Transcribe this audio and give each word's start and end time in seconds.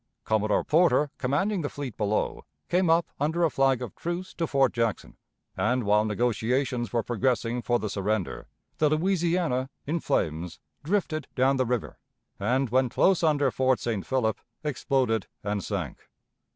Commodore 0.23 0.63
Porter, 0.63 1.11
commanding 1.19 1.61
the 1.61 1.69
fleet 1.69 1.95
below, 1.95 2.43
came 2.69 2.89
up 2.89 3.11
under 3.19 3.43
a 3.43 3.51
flag 3.51 3.83
of 3.83 3.93
truce 3.93 4.33
to 4.33 4.47
Fort 4.47 4.73
Jackson, 4.73 5.15
and, 5.55 5.83
while 5.83 6.05
negotiations 6.05 6.91
were 6.91 7.03
progressing 7.03 7.61
for 7.61 7.77
the 7.77 7.87
surrender, 7.87 8.47
the 8.79 8.89
Louisiana, 8.89 9.69
in 9.85 9.99
flames, 9.99 10.59
drifted 10.83 11.27
down 11.35 11.57
the 11.57 11.67
river, 11.67 11.99
and, 12.39 12.71
when 12.71 12.89
close 12.89 13.21
under 13.21 13.51
Fort 13.51 13.79
St. 13.79 14.03
Philip, 14.03 14.39
exploded 14.63 15.27
and 15.43 15.63
sank. 15.63 16.09